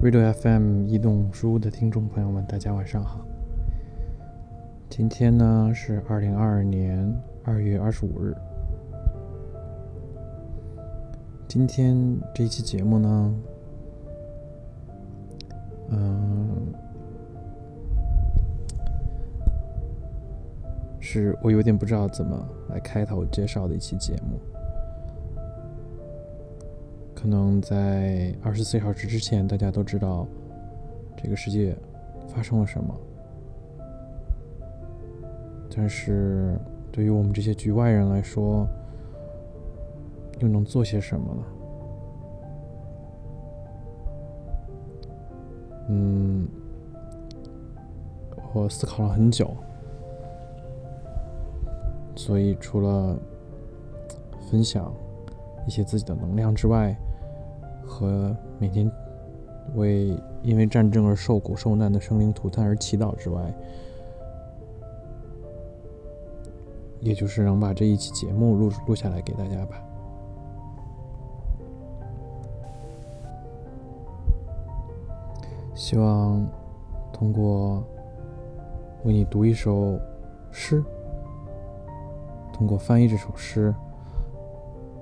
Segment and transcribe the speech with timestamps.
[0.00, 3.26] Radio FM 移动书屋的听众朋友们，大家晚上好。
[4.88, 7.12] 今天呢是二零二二年
[7.42, 8.32] 二月二十五日。
[11.48, 11.96] 今天
[12.32, 13.34] 这一期节目呢，
[15.88, 16.72] 嗯，
[21.00, 24.38] 是我有点不知道怎么来开头介绍的一期节目。
[27.20, 30.24] 可能在二十四小时之前，大家都知道
[31.20, 31.76] 这个世界
[32.28, 32.94] 发生了什么，
[35.74, 36.56] 但是
[36.92, 38.68] 对于我们这些局外人来说，
[40.38, 41.42] 又能做些什么呢？
[45.88, 46.46] 嗯，
[48.52, 49.56] 我思考了很久，
[52.14, 53.18] 所以除了
[54.48, 54.94] 分享
[55.66, 56.96] 一些自己的能量之外，
[57.88, 58.88] 和每天
[59.74, 63.52] 为因为战争而受苦受难的生灵涂炭而祈祷之外，
[67.00, 69.82] 也就是能把这一期节目录录下来给大家吧。
[75.74, 76.46] 希望
[77.12, 77.82] 通过
[79.04, 79.98] 为你读一首
[80.50, 80.84] 诗，
[82.52, 83.74] 通过翻译这首诗，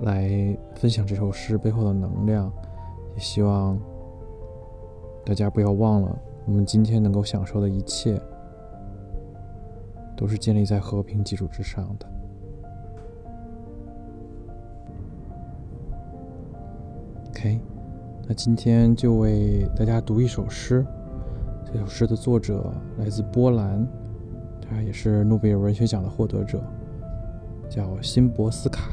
[0.00, 2.52] 来分享这首诗背后的能量。
[3.14, 3.78] 也希望
[5.24, 8.20] 大家不要忘了，我们今天能够享受的一切，
[10.16, 12.06] 都是建立在和平基础之上的。
[17.28, 17.60] OK，
[18.26, 20.84] 那今天就为大家读一首诗。
[21.64, 23.86] 这首诗的作者来自波兰，
[24.60, 26.62] 他也是诺贝尔文学奖的获得者，
[27.68, 28.90] 叫辛博斯卡。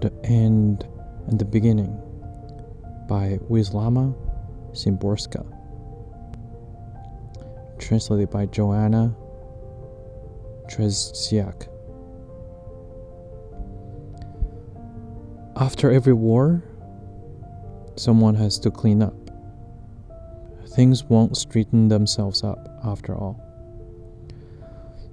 [0.00, 0.86] The End
[1.26, 1.98] and the Beginning
[3.08, 4.12] by Wisłama
[4.72, 5.44] Szymborska.
[7.78, 9.14] Translated by Joanna
[10.68, 11.68] Trzeciak.
[15.56, 16.62] After every war,
[17.96, 19.30] someone has to clean up.
[20.74, 23.40] Things won't straighten themselves up after all.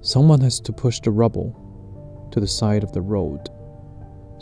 [0.02, 1.56] Someone has to push the rubble
[2.32, 3.50] to the side of the road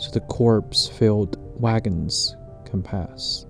[0.02, 3.46] so the corpse filled wagons can pass.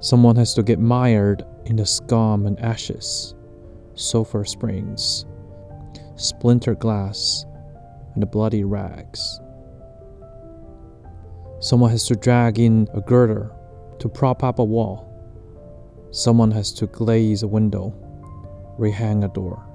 [0.00, 3.34] Someone has to get mired in the scum and ashes,
[3.94, 5.24] sulfur springs,
[6.16, 7.46] splintered glass,
[8.12, 9.40] and the bloody rags.
[11.60, 13.50] Someone has to drag in a girder
[14.00, 15.06] to prop up a wall.
[16.10, 17.94] Someone has to glaze a window,
[18.78, 19.69] rehang a door.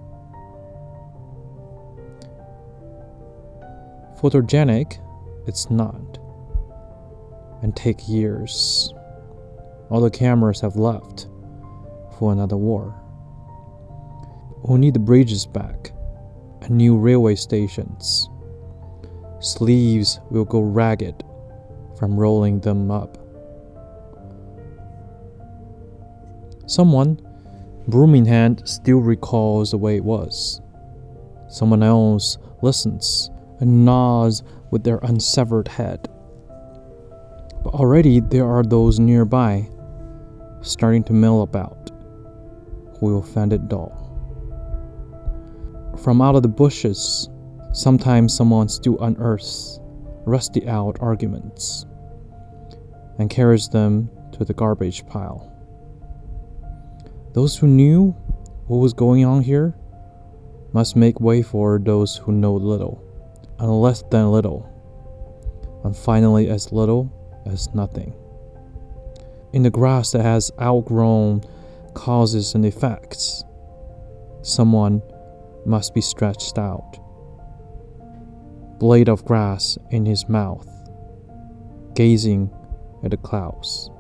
[4.20, 4.98] Photogenic,
[5.46, 6.20] it's not.
[7.62, 8.94] And take years.
[9.90, 11.28] All the cameras have left
[12.18, 12.96] for another war.
[14.64, 15.92] We'll need the bridges back
[16.62, 18.30] and new railway stations.
[19.40, 21.24] Sleeves will go ragged
[21.98, 23.18] from rolling them up.
[26.68, 27.20] Someone,
[27.88, 30.62] broom in hand, still recalls the way it was.
[31.48, 33.30] Someone else listens
[33.60, 36.10] and gnaws with their unsevered head.
[37.64, 39.70] But already there are those nearby
[40.62, 41.92] starting to mill about
[43.00, 44.02] who will find it dull.
[46.04, 47.30] From out of the bushes,
[47.72, 49.80] sometimes someone still unearths
[50.26, 51.86] rusty out arguments
[53.20, 55.52] and carries them to the garbage pile.
[57.34, 58.12] Those who knew
[58.68, 59.76] what was going on here
[60.74, 63.05] must make way for those who know little
[63.59, 64.69] and less than little,
[65.85, 67.11] and finally as little
[67.47, 68.15] as nothing.
[69.53, 71.43] In the grass that has outgrown
[71.95, 73.45] causes and effects,
[74.43, 75.03] someone
[75.67, 76.99] must be stretched out.
[78.79, 80.69] Blade of grass in his mouth,
[81.95, 82.51] gazing
[83.03, 83.91] at the clouds.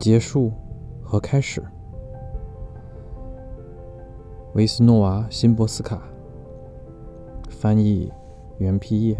[0.00, 0.50] 结束
[1.02, 1.62] 和开始。
[4.55, 6.01] 维斯诺娃·辛波斯卡，
[7.49, 8.09] 翻译
[8.57, 9.17] 袁丕业。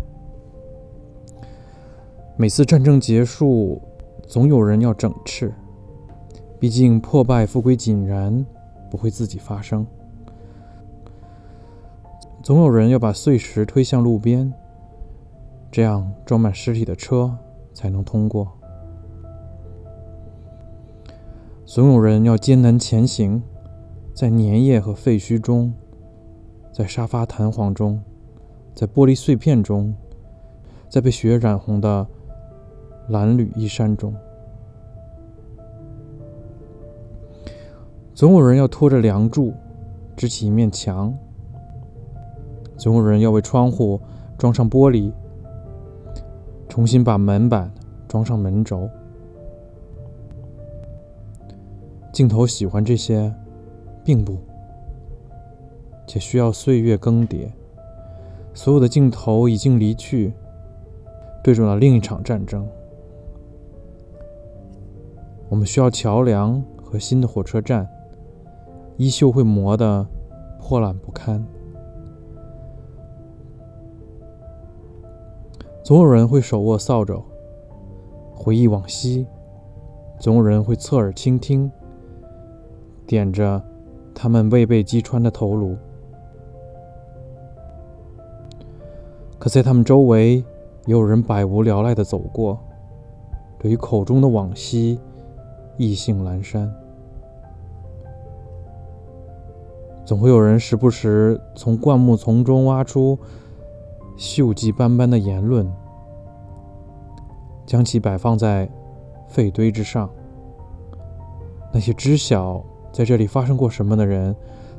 [2.37, 3.81] 每次战争结束，
[4.25, 5.53] 总有人要整治，
[6.57, 8.45] 毕竟破败复归井然
[8.89, 9.85] 不会自己发生。
[12.41, 14.53] 总有人要把碎石推向路边，
[15.69, 17.37] 这样装满尸体的车
[17.73, 18.53] 才能通过。
[21.65, 23.43] 总有人要艰难前行。
[24.15, 25.73] 在粘液和废墟中，
[26.71, 28.01] 在沙发弹簧中，
[28.73, 29.93] 在玻璃碎片中，
[30.87, 32.07] 在被血染红的
[33.09, 34.15] 蓝缕衣衫中。
[38.13, 39.53] 总有人要拖着梁柱
[40.15, 41.13] 支起一面墙，
[42.77, 43.99] 总有人要为窗户
[44.37, 45.11] 装上玻璃，
[46.69, 47.69] 重新把门板
[48.07, 48.89] 装上门轴。
[52.13, 53.35] 镜头喜欢这些，
[54.05, 54.37] 并不，
[56.07, 57.49] 且需要岁月更迭。
[58.53, 60.31] 所有的镜头已经离去，
[61.43, 62.65] 对准了另一场战争。
[65.49, 67.89] 我们需要桥梁和新的火车站。
[68.97, 70.07] 衣袖会磨得
[70.57, 71.45] 破烂不堪，
[75.83, 77.21] 总有人会手握扫帚，
[78.33, 79.25] 回忆往昔；
[80.17, 81.69] 总有人会侧耳倾听，
[83.05, 83.61] 点着
[84.15, 85.77] 他们未被击穿的头颅。
[89.37, 90.43] 可在他们周围，也
[90.87, 92.57] 有人百无聊赖地走过，
[93.59, 94.97] 对于口中的往昔，
[95.77, 96.73] 意兴阑珊。
[100.05, 103.17] 总会有人时不时从灌木丛中挖出
[104.17, 105.69] 锈迹斑斑的言论，
[107.65, 108.69] 将其摆放在
[109.27, 110.09] 废堆之上。
[111.73, 112.63] 那些知晓
[112.95, 114.33] 在这里发生过什么的人，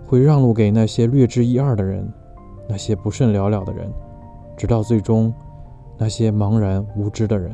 [0.07, 2.11] 会让路给那些略知一二的人，
[2.67, 3.93] 那些不甚了了的人，
[4.57, 5.31] 直到最终，
[5.99, 7.53] 那些茫然无知的人。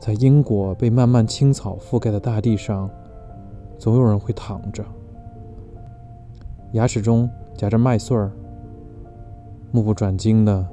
[0.00, 2.90] 在因果被漫漫青草覆盖的大地上，
[3.78, 4.84] 总有人会躺着，
[6.72, 8.32] 牙齿中夹着麦穗儿，
[9.70, 10.66] 目不转睛地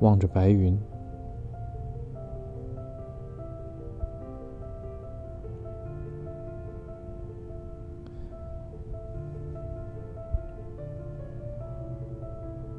[0.00, 0.78] 望着白云。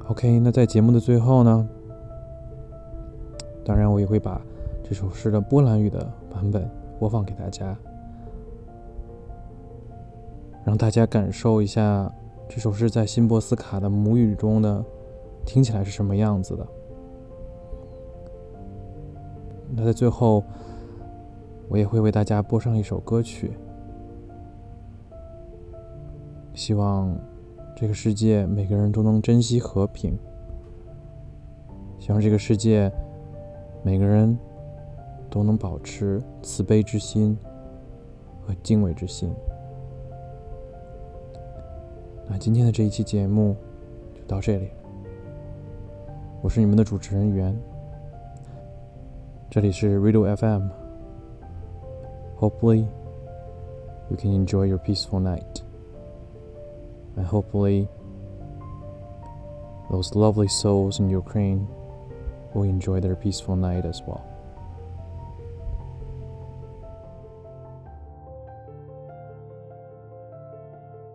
[0.08, 1.68] OK，那在节目的最后呢，
[3.66, 4.42] 当然我也会把。
[4.86, 6.70] 这首诗的波兰语的版本
[7.00, 7.76] 播放给大家，
[10.66, 12.14] 让大家感受一下
[12.50, 14.84] 这首诗在辛波斯卡的母语中的
[15.46, 16.68] 听起来是什么样子的。
[19.72, 20.44] 那在最后，
[21.70, 23.58] 我也会为大家播上一首歌曲，
[26.54, 27.18] 希望
[27.84, 30.18] 这个世界每个人都能珍惜和平，
[32.00, 32.90] 希望这个世界
[33.84, 34.40] 每个人。
[35.30, 37.36] 都能保持慈悲之心
[38.46, 39.34] 和敬畏之心。
[42.30, 43.56] 那今天的这一期节目
[44.14, 44.70] 就到这里，
[46.44, 47.60] 我是你们的主持人袁，
[49.50, 50.68] 这里是 Radio FM。
[52.40, 52.86] Hopefully,
[54.12, 55.64] you can enjoy your peaceful night,
[57.18, 57.88] and hopefully,
[59.92, 61.68] those lovely souls in Ukraine
[62.54, 64.24] will enjoy their peaceful night as well.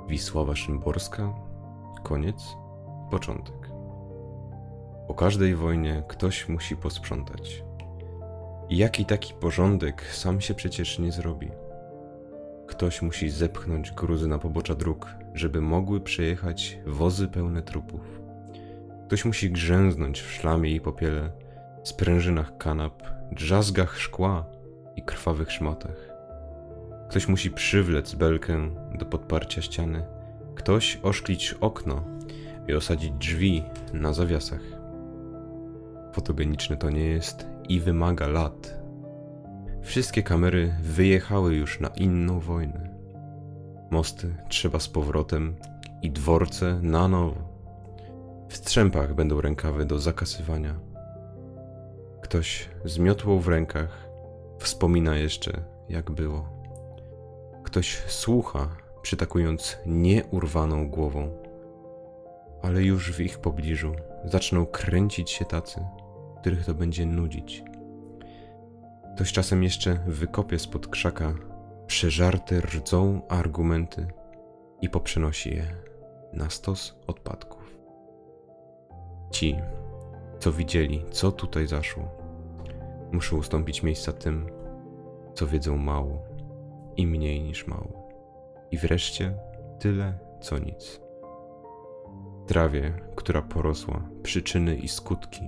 [0.09, 1.35] Wisława Szymborska.
[2.03, 2.57] Koniec,
[3.11, 3.71] początek.
[5.07, 7.65] Po każdej wojnie ktoś musi posprzątać.
[8.69, 11.51] I jaki taki porządek sam się przecież nie zrobi.
[12.69, 18.21] Ktoś musi zepchnąć gruzy na pobocza dróg, żeby mogły przejechać wozy pełne trupów.
[19.07, 21.31] Ktoś musi grzęznąć w szlamie i popiele,
[21.85, 24.47] sprężynach kanap, drzazgach szkła
[24.97, 26.09] i krwawych szmatach.
[27.11, 30.07] Ktoś musi przywlec belkę do podparcia ściany,
[30.55, 32.05] ktoś oszklić okno
[32.69, 34.63] i osadzić drzwi na zawiasach.
[36.13, 38.79] Fotogeniczne to nie jest i wymaga lat.
[39.83, 42.99] Wszystkie kamery wyjechały już na inną wojnę.
[43.91, 45.57] Mosty trzeba z powrotem
[46.03, 47.49] i dworce na nowo.
[48.49, 50.75] W strzępach będą rękawy do zakasywania.
[52.23, 54.09] Ktoś z miotłą w rękach
[54.59, 56.49] wspomina jeszcze, jak było.
[57.65, 58.69] Ktoś słucha,
[59.03, 61.31] przytakując nieurwaną głową,
[62.63, 63.93] ale już w ich pobliżu
[64.25, 65.81] zaczną kręcić się tacy,
[66.41, 67.63] których to będzie nudzić.
[69.19, 71.35] Ktoś czasem jeszcze wykopie spod krzaka
[71.87, 74.07] przeżarte rdzą argumenty
[74.83, 75.65] i poprzenosi je
[76.33, 77.79] na stos odpadków.
[79.31, 79.57] Ci,
[80.39, 82.09] co widzieli, co tutaj zaszło,
[83.13, 84.47] muszą ustąpić miejsca tym,
[85.35, 86.23] co wiedzą mało
[86.97, 88.09] i mniej niż mało.
[88.71, 89.35] I wreszcie
[89.79, 91.01] tyle, co nic.
[92.47, 95.43] Trawie, która porosła, przyczyny i skutki,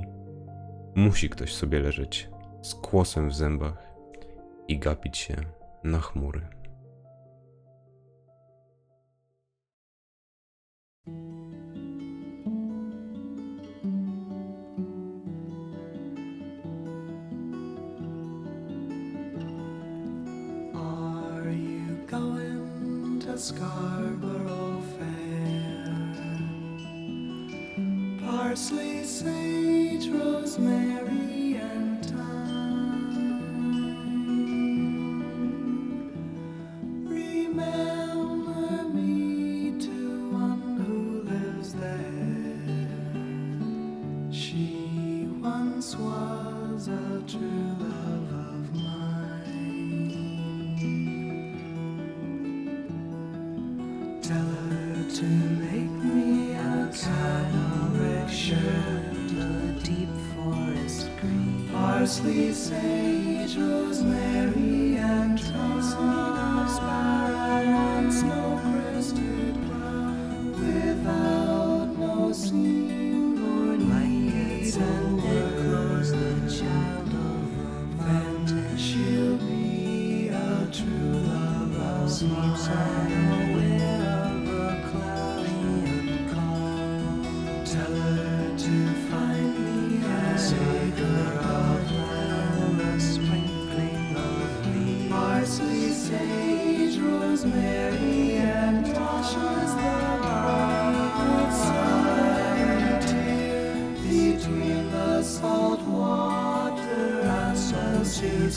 [0.95, 2.31] musi ktoś sobie leżeć
[2.63, 3.93] z kłosem w zębach
[4.69, 5.37] i gapić się
[5.85, 6.61] na chmury.
[23.41, 25.89] Scarborough Fair?
[28.21, 31.40] Parsley, sage, rosemary,
[55.21, 58.57] to make me a canoric shirt,
[59.39, 66.20] a deep forest green, parsley, sage, rosemary, and thyme,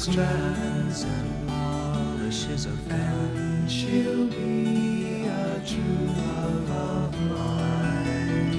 [0.03, 3.65] strands and polishes of pen.
[3.69, 8.51] She'll be a true love of mine.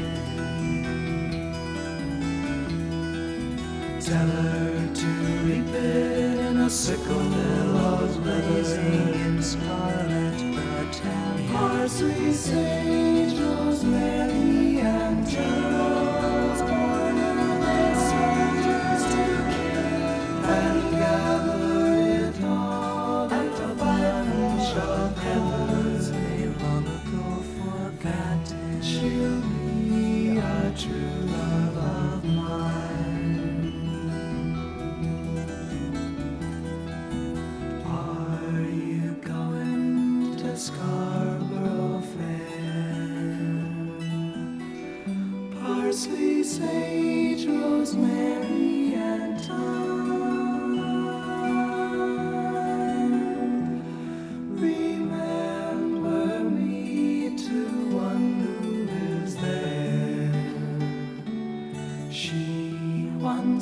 [4.01, 5.07] Tell her to
[5.45, 11.53] reap it in a sickle, billows blazing in scarlet battalion.
[11.53, 14.64] Parsley, sage, rosemary,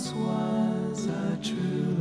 [0.02, 1.91] once was a true